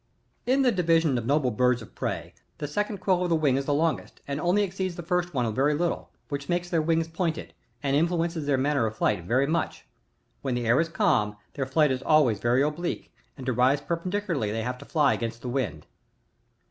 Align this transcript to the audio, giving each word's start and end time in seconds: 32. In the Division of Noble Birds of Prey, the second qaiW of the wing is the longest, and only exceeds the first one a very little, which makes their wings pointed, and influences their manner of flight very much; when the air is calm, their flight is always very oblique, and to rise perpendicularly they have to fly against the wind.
32. 0.47 0.57
In 0.57 0.61
the 0.63 0.71
Division 0.71 1.15
of 1.19 1.27
Noble 1.27 1.51
Birds 1.51 1.79
of 1.79 1.93
Prey, 1.93 2.33
the 2.57 2.67
second 2.67 2.99
qaiW 3.01 3.21
of 3.25 3.29
the 3.29 3.35
wing 3.35 3.55
is 3.55 3.65
the 3.65 3.73
longest, 3.75 4.19
and 4.27 4.41
only 4.41 4.63
exceeds 4.63 4.95
the 4.95 5.03
first 5.03 5.35
one 5.35 5.45
a 5.45 5.51
very 5.51 5.75
little, 5.75 6.09
which 6.29 6.49
makes 6.49 6.71
their 6.71 6.81
wings 6.81 7.07
pointed, 7.07 7.53
and 7.83 7.95
influences 7.95 8.47
their 8.47 8.57
manner 8.57 8.87
of 8.87 8.95
flight 8.95 9.25
very 9.25 9.45
much; 9.45 9.85
when 10.41 10.55
the 10.55 10.65
air 10.65 10.79
is 10.81 10.89
calm, 10.89 11.37
their 11.53 11.67
flight 11.67 11.91
is 11.91 12.01
always 12.01 12.39
very 12.39 12.63
oblique, 12.63 13.13
and 13.37 13.45
to 13.45 13.53
rise 13.53 13.79
perpendicularly 13.79 14.49
they 14.51 14.63
have 14.63 14.79
to 14.79 14.85
fly 14.85 15.13
against 15.13 15.43
the 15.43 15.49
wind. 15.49 15.85